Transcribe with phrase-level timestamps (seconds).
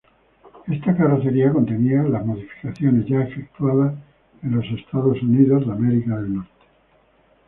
[0.67, 3.93] Esta carrocería contenía las modificaciones ya efectuadas
[4.41, 5.63] en Estados Unidos.